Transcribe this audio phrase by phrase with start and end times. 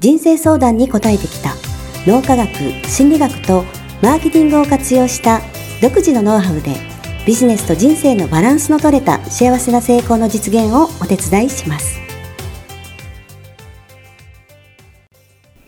[0.00, 1.54] 人生相談に答えてきた。
[2.06, 2.48] 脳科学
[2.86, 3.64] 心理学と
[4.00, 5.40] マーケティングを活用した
[5.82, 6.76] 独自のノウハウで
[7.26, 11.98] ビジネスと人生のバランスの取れた幸せな成功の実現をお手伝いします。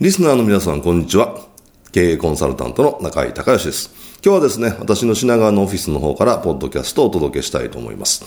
[0.01, 1.41] リスナーの皆さんこんにちは。
[1.91, 3.91] 経営コンサルタントの中井隆義です。
[4.25, 8.25] 今日はですね私の品川のオフィスの方からポッドキャストをお届けしたいと思います。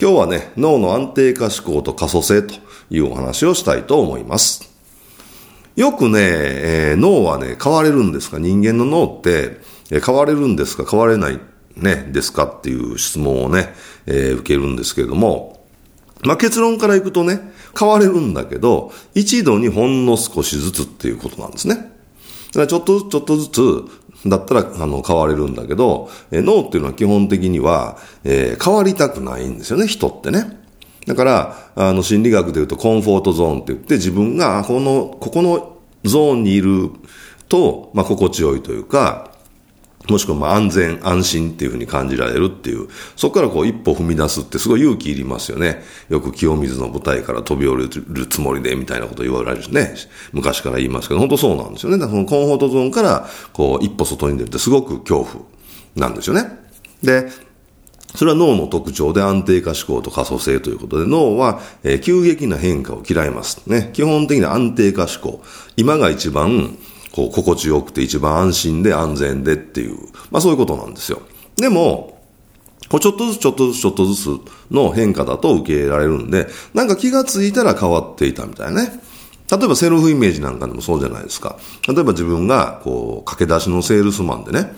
[0.00, 2.54] 今日はね脳の安定化思考と可塑性と
[2.90, 4.73] いうお話をしたいと思います。
[5.76, 8.38] よくね、えー、脳はね、変われるんですか？
[8.38, 9.58] 人間の脳って、
[9.90, 10.84] えー、変われるんですか？
[10.88, 11.40] 変われない、
[11.76, 12.44] ね、ですか？
[12.44, 13.74] っていう質問をね、
[14.06, 15.66] えー、受けるんですけれども、
[16.22, 17.40] まあ、結論からいくとね、
[17.78, 21.74] 変われるんだけど、一度にほんの少しずつっていうことなんですね。
[21.74, 21.90] だか
[22.60, 23.84] らちょっとずつ、ちょっとずつ、
[24.26, 30.63] だったら、あの、変われるんだけど、えー、脳っていうのは基本的には、えー、変わりたくないんですよね、人ってね。
[31.06, 36.90] だから、あの、心理学で言うとコンフォートゾーンって言って、自分が、この、ここのゾーンにいる
[37.48, 39.34] と、まあ、心地よいというか、
[40.08, 45.82] もしくはまあ安全、安心っていうふうに感じられるっていう、そこからこう一歩踏み出すってすごい勇気いりますよね。
[46.10, 49.94] よく清水の舞台から飛び降りるつもりでみたいなこと言われるしね。
[50.32, 51.98] 昔から言いますけど、本当そうなんですよね。
[51.98, 55.44] だからそのコンフォートゾーンからこう一歩外に出るってすごく恐怖
[55.96, 56.50] なんですよね。
[57.02, 57.30] で、
[58.14, 63.62] それは脳の特徴で安定化思考と可塑性ということで、脳は、え、急激な変化を嫌います。
[63.66, 63.90] ね。
[63.92, 65.42] 基本的には安定化思考。
[65.76, 66.78] 今が一番、
[67.12, 69.98] こう、心地よくて一番安心で安全でっていう、
[70.30, 71.22] まあそういうことなんですよ。
[71.56, 72.14] でも、
[72.88, 79.00] こうちょっとずつちょっとずつちょっとずつの変化だと受け入れられるんで、なんか気がついたら変わっていたみたいなね。
[79.50, 81.56] 例えばセルフイメージなんかでもそうじゃないですか。
[81.88, 84.72] 例えば自分が、こう、駆け出しのセールスマンでね、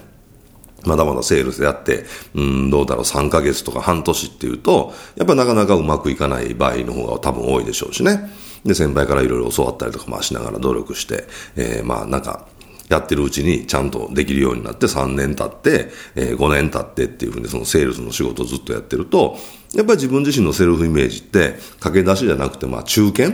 [0.86, 2.04] まだまだセールスであって、
[2.34, 8.30] うん、どうだろう、3ヶ月とか半年っていうと、やっぱなかなかうまくいかない場合の方が多分多いでしょうしね。
[8.64, 11.24] で、先輩からいろいろ教わったりとか、まあしながら努力して、
[11.56, 12.46] えー、まあなんか、
[12.88, 19.36] やってるうちにちゃんとできるようになって3年経って、えー、5年経ってっていうふうにそのセールスの仕事をずっとやってると、
[19.74, 23.32] やっぱり自分自身のセルフイメージって駆け出しじゃなくてまあ中堅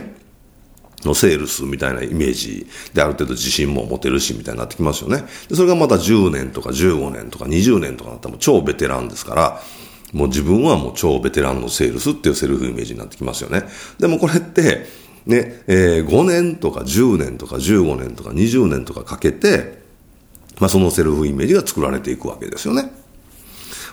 [1.07, 5.25] のセールスみたいなイメージである程度自信も持てるしみたいになってきますよね。
[5.49, 9.61] でそれがまた10年とか15年とか20年とかなったらもう超ベテランですから、
[10.13, 13.63] もう自分はもう超ベテランのセールスっていうセルフイメージになってきますよね。
[13.99, 14.85] でもこれって、
[15.25, 19.81] ね、えー、5年とか10年とか15年とか20年とかかけて、
[20.59, 23.02] まあそのセルフイメージが作られていくわけですよね。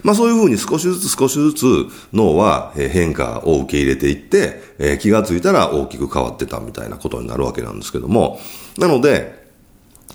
[0.02, 1.64] まあそういうふうに少しずつ少しずつ
[2.12, 8.40] 脳は変化を受け入れていって、え、気がついたら大きく変わってたみたいなことになるわけなんですけども、
[8.78, 9.40] なので、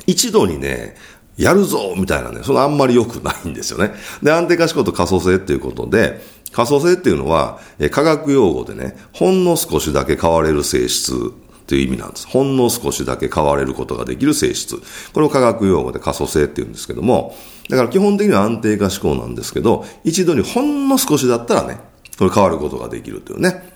[0.08, 0.96] 一度にね、
[1.38, 3.92] やるぞみたいなね、そのあんまり良くないんですよね。
[4.24, 6.22] で、安定化思考と可塑性っていうことで、
[6.52, 7.60] 可塑性っていうのは、
[7.92, 11.34] 科学用語でね、ほんの少しだけ変われる性質
[11.68, 12.28] という意味なんです。
[12.28, 14.78] ほんの少しだけ変われることができる性質。
[15.14, 17.36] これを科学用語で可塑性って言うんですけども、
[17.70, 21.80] だから基本的には安定化思考なんですけど、一度にほんの少しだったらね、
[22.18, 23.74] これ変わることができるというね。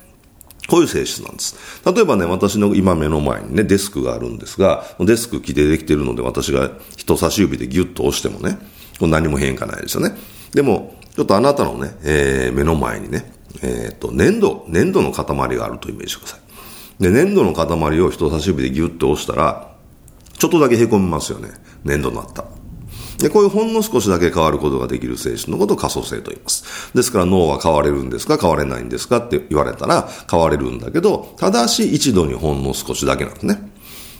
[0.67, 1.55] こういう性質なんです。
[1.83, 8.59] 例えばね、私の今目の前にね、デスクがあるんですが、デスク木でできているので私が人差し指でギュッと押してもね、
[9.01, 10.15] 何も変化ないですよね。
[10.53, 13.33] でも、ちょっとあなたのね、えー、目の前にね、
[13.63, 15.25] えっ、と、粘土、粘土の塊
[15.55, 16.48] があるとイメージしてください。
[16.99, 19.73] で、粘土の塊を人差し指でギュッと押したら、
[20.37, 21.49] ちょっとだけ凹みますよね。
[21.83, 22.45] 粘土になった。
[23.19, 26.93] で、こういうほんの少しだけ変わることができる性質のことを可塑性と言います。
[26.93, 28.37] ですから脳は変われるんですか？
[28.37, 29.17] 変われないんですか？
[29.17, 33.59] って言われたら変われるんだけど、ただし一度にほんの少しだけなんですね。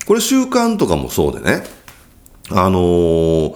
[0.06, 1.64] これ習慣とかもそうでね、
[2.50, 3.56] あのー、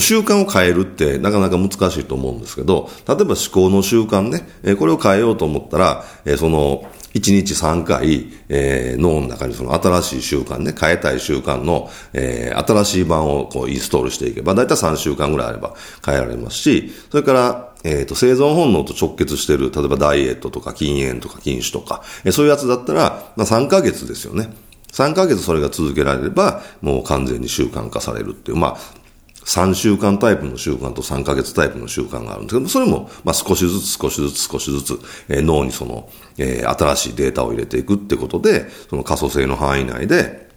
[0.00, 6.04] 習慣を変えるってなかなか難しいと思うんですけど、例えば思考の習慣ね、これを変えようと思ったら、
[6.36, 15.74] その、1日3回、えー、脳の中にその新しい習慣ね、変えたい習慣の、えー、新しい版をこうインストールしていけば、だいたい3週間ぐらいあれば
[16.04, 24.50] 変えられますし、それから、えっ、ー、と、生存本能と直結してる、例えばダイエットとか禁煙とか禁酒とか、えー、そういうやつだったら、まあ3ヶ月ですよね。
[24.92, 29.05] 3ヶ月それが続けられれば、もう完全に習慣化されるっていう、まあ、
[29.46, 40.50] 3週間タイプの習慣と3ヶ月タイプの習慣があるんですけど、それも、まあ、少しずつ少しずつ少しずつ、えー、脳にその、えー、新しいデータを入れていくってことで、その可塑性の範囲内で、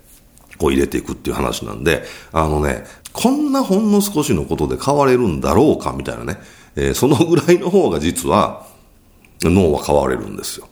[0.57, 2.83] こう入れていくっていう話なんで、あのね、
[3.13, 6.39] こんなほんの少しのことで変われるんだろうかみたいなね、
[6.75, 8.65] えー、そのぐらいの方が実は
[9.44, 10.68] 脳は変われるんですよ。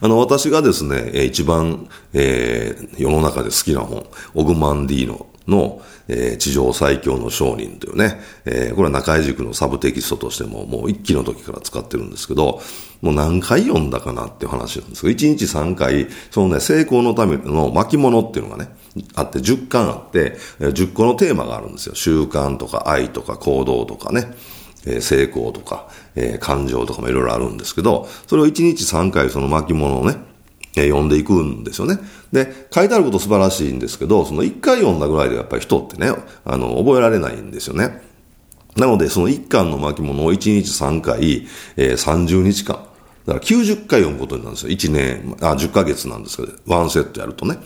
[0.00, 12.60] あの、私がですね、一番、えー、世の中で好きな本、オグマンディーノの、えー、地上最強の商人というね、えー、これは中井塾のサブテキストとしてももう一期の時から使ってるんですけど、
[13.02, 18.74] もう何回読んだかなっていう話なんですけど、1日3回、そのね、成功のための巻物っていうのがね、
[19.14, 21.94] あって、10巻あって、10個のテーマがあるんですよ。
[21.94, 24.34] 習慣とか愛とか行動とかね、
[24.86, 30.16] え、成功とか、え、感情とかもいろいろあるんですけど、それを1日3回その巻物をね、
[30.82, 31.98] 読んでいくんですよね。
[32.32, 36.12] で、書いてあること素晴らしいんですけど、その1回読んだぐらいでやっぱり人ってね、
[36.44, 38.02] あの、覚えられないんですよね。
[38.76, 42.84] なので、その1巻の巻物を1日3回、えー、30日間、
[43.26, 44.70] だから90回読むことになるんですよ。
[44.70, 47.58] 1年、あ、10ヶ月なんですけど、1セットやるとね。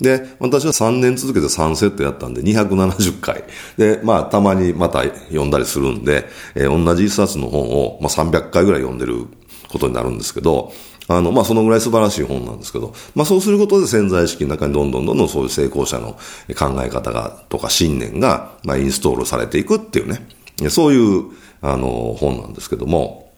[0.00, 3.44] で、私は3年続けて3セットやったんで270回。
[3.76, 9.26] で、まあ、たまにまた読んだりするんで、えー、同じ一冊の本を、まあ、300回ぐらい読んでる
[9.68, 10.72] ことになるんですけど、
[11.08, 16.12] あの、まあ、そのぐらい素晴らしい本なんですけど、まあ、そうすることで潜在意識の中にどんどんどんどんそういう成功者の
[16.56, 20.26] 考え方が、とか信念が、まあ、インストールされていくっていうね、
[20.70, 21.24] そういう、
[21.60, 23.32] あの、本なんですけども、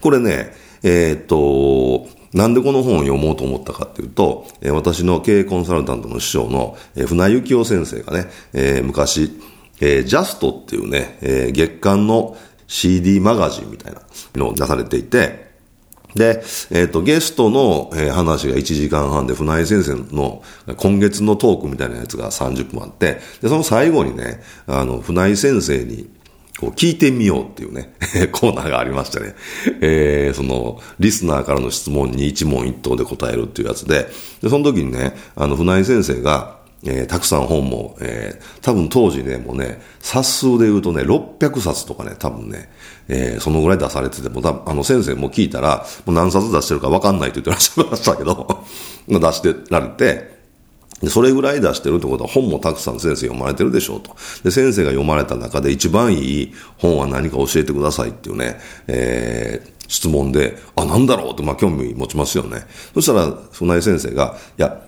[0.00, 0.52] これね、
[0.82, 9.40] えー、っと、なんでこの本を読もうと思ったかっていうと、私の経営コンサルタントの師匠の、え船幸夫先生がね、えー、昔、
[9.80, 12.36] え、ジャストっていうね、え、月間の
[12.66, 14.02] CD マガジンみたいな
[14.34, 15.47] のを出されていて、
[16.18, 20.42] で、えっ、ー、と、ゲストの、え、話が1時間半で、船井先生の
[20.76, 26.10] 今月のトークみたいなやつが30分あって、で、その最後にね、あの、船井先生に、
[26.58, 27.94] こう聞いてみようっていうね、
[28.32, 29.36] コーナーがありましてね、
[29.80, 34.08] えー、その、リスナーからの質問に一問一答で答えるっていうやつで、
[34.42, 42.68] で、その時にね、あの、船井先生が、えー、たくさん本も、えー、多分当時ね、もうね、冊数で言うとね、600冊とかね、多分ね、
[43.08, 48.64] えー、そのぐらい出されてても、あの先生も聞いたら、もう何冊出してるか分かんないと言ってらっしゃいましたけど、
[49.08, 50.38] 出してられて、
[51.00, 54.16] で、それぐらい出してるってことは本もたくさん先生読まれてるでしょうと。
[54.42, 58.58] で、先生が読まれた中で一番いい本は何か教えてくださいっていうね、
[58.88, 62.66] えー、質問で、あ、なんだろうって、まあ興味持ちますよね。
[62.94, 64.82] そしたら、船井先生が、いや、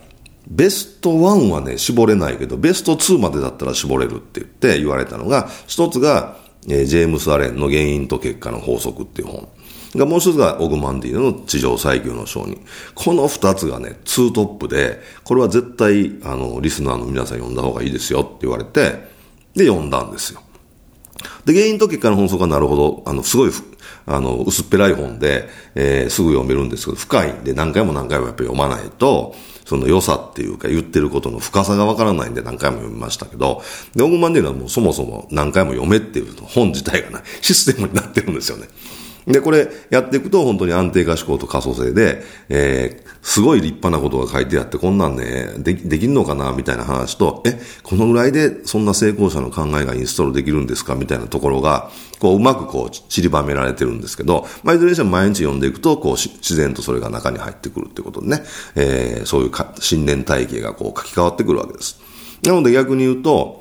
[0.51, 6.35] ベスト1はね、絞れないけど、ベスト2までだったら絞れるって言って言われたのが、一つが、
[6.67, 9.47] えー、ジェームス・アレンの原因と結果の法則っていう本。
[9.95, 12.61] がもう一つがオグマンディの地上最強の商人。
[12.95, 19.09] この二つがね、ツートップで、これは絶対、あの、リスナーの皆さん読んだ方がいいですよって言われて、
[19.55, 20.41] で、読んだんですよ。
[21.45, 23.51] で、原因と結果の法則はなるほど、あの、すごい、
[24.15, 29.35] あの、薄っぺらい本で、えー、すぐ読めるんですけど、深いんで何回も何回もやっぱり読まないと、
[29.65, 33.61] その良さっていうか言ってることの深さがわからないんで何回も読みましたけど、
[33.95, 38.67] で、オグマンディーはもうそもそも何回も読めっていう本自体がない、システムになってるんですよね。
[39.27, 50.95] で、これやっていくと本当に安定化思考と可塑性で、えー、すごい立派なことが書いてあって、こんなんね、でき、できんのかなみたいな話と、え、このぐらいでそんな成功者の考えがインストールできるんですか？
[50.95, 58.43] みたいなところが、こう、うまくこう、散りばめられてるんですけど、まあ、いずれにしても毎日読んでいくと、こう、自然とそれが中に入ってくるってことでね、
[58.75, 61.99] えー、そういうか信念体系がこう、書き換わってくるわけです。
[62.43, 63.60] なので逆に言うと、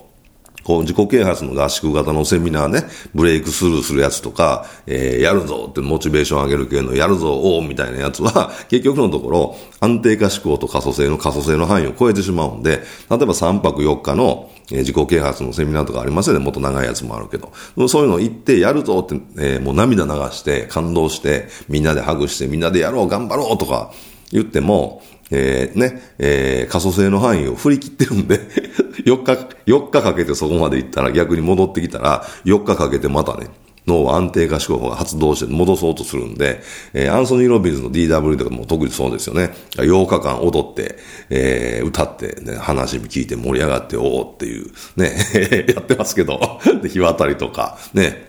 [0.65, 17.53] こう自己啓発の合宿型のセミナーね、ブレイクスルーするやつとか、えー、やるぞってモチベーション上げる系のやるぞ、おーみたいなやつは、 結局のところ、安定化思考と可塑性の可塑性の範囲を超えてしまうんで、例えば3泊4日の、え、自己啓発のセミナーとかありますよね、もっと長いやつもあるけど。
[17.89, 23.91] そういうの行ってやるぞって、えー、もう涙流して、感動して、みんなでハグして、みんなでやろう、頑張ろうとか
[24.31, 28.41] 言っても、えー、ね、えー、可塑性の範囲を振り切ってるんで
[29.05, 33.49] 4日、4日かけてそこまで行ったら逆に戻ってきたら、4日かけてまたね、
[33.87, 36.61] 脳は安定化思考が発動して戻そうとするんで、
[36.93, 39.51] えー、アンソニー・ロビンズの DW とかも特にそうですよね。
[39.77, 40.97] 8日間踊って、
[41.31, 48.29] えー、歌って、ね、話聞いて盛り上がって、おおっていう、ね、 やってますけど、 で、日渡りとか、ね、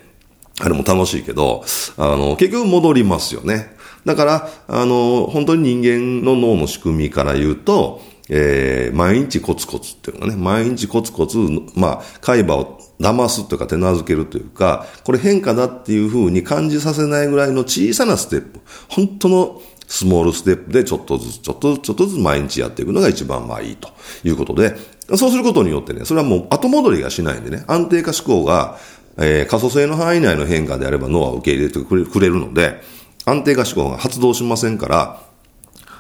[0.60, 1.64] あれも楽しいけど、
[1.98, 3.76] あの、結局戻りますよね。
[4.06, 11.38] だから、あの、本当に人間の脳の仕組みから言うと、えー、毎日コツコツっていうのがね、毎日コツコツ、
[11.76, 23.90] まあ、海馬を騙すというか手なずけるというか、これ変化だっていうふうに感じさせないぐらいの小さなステップ、本当のスモールステップでちょっとずつ、ちょっとずつ、ちょっとずつ毎日やっていくのが一番まあいいと
[24.24, 24.76] いうことで、
[25.18, 28.78] そうすることによってね、それはもう後戻りがしないんでね、安定化思考が、
[29.18, 32.82] えー、可塑性の範囲内の変化であれば脳は受け入れてくれるので、
[33.26, 35.22] 安定化思考が発動しませんから、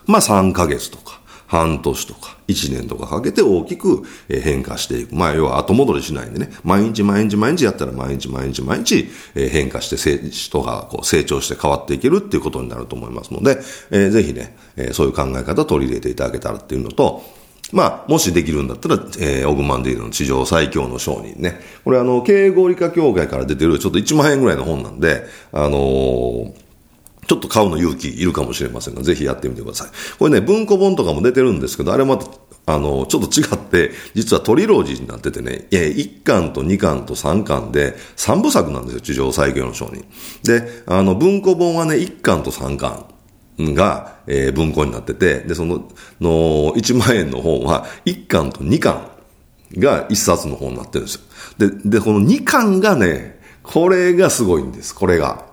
[0.05, 5.13] まあ3ヶ月とか、半年とか1年とかかけて大きく変化していく。
[5.13, 13.59] まあ要は後戻りしないんでね、毎日毎日毎日やったら毎日毎日毎日変化して人がこう成長して変わっていけるっていうことになると思いますので、
[13.91, 17.21] えー、ぜひね、えそういう考え方を取り入れていただけたらっていうのと、
[17.73, 21.59] まあ、もしできるんだったら、えー、オグマンディールの地上最強の商人ね。
[21.83, 26.60] これあの、経営合理化協会から出てるちょっと1万円ぐらいの本なんで、あのー
[27.31, 29.89] ちょっと買うの勇気いるかもしれませんが、ぜひやってみてください。
[30.19, 32.25] これね、文庫本とかも出てるんですけど、あれまた、
[32.65, 40.03] あの、ちょっと違って、実はトリロジーになっててね、え、1巻と2巻と3巻で3部作なんですよ、地上最強の商人。
[40.43, 43.05] で、あの、文庫本はね、1巻と3巻。
[43.59, 49.07] が、えー、文庫になってて、で、その、の、1万円の本は、1巻と2巻
[49.77, 51.21] が1冊の本になってるんですよ。
[51.59, 55.50] で、で、この2巻がね、これがすごいんです、これが。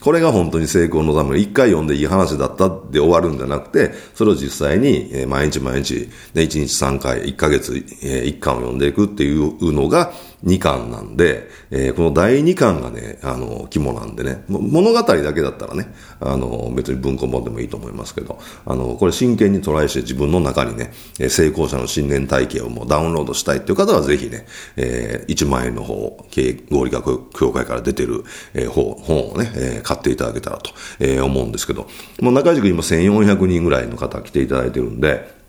[0.00, 10.12] これが本当に成功のための一回読んでいい話だったで終わるんじゃなくて、それを実際に毎日毎日、で1日3回、1ヶ月1巻を読んでいくっていうのが、
[10.44, 20.92] 2巻なんで、えー、この第2巻がね、あの、肝なんでね、物語だけだったらね、あの、別に文庫本でもいいと思いますけど、あの、これ真剣にトライして自分の中にね、
[21.28, 31.86] 成功者の信念体系をもうダウンロードしたいっていう方はぜひね、えー、1万円の方、経営合理学協会から出てる、えー、本をね、えー、買っていただけたらと、えー、思うんですけど、
[32.20, 35.39] もう中地君今1400人ぐらいの方来ていただいてるんで、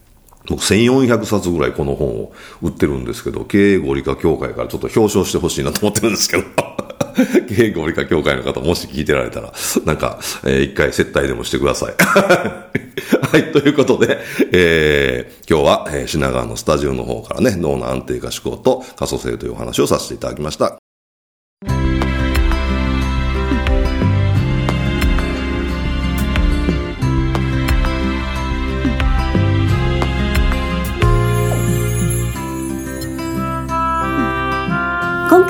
[0.48, 6.44] 僕1400冊ぐらいこの本を売ってるんですけど、経営合理化協会からちょっと表彰してほしいなと思ってるんですけど、
[7.50, 9.54] 経営合理化協会の方もし聞いてられたら、
[9.86, 11.94] なんか、えー、一回接待でもしてください。
[13.32, 14.20] はい、ということで、
[14.52, 20.81] えー、今日は、えー、品川のスタジオの方からね、脳の安定化思考と可塑性というお話をさせていただきました。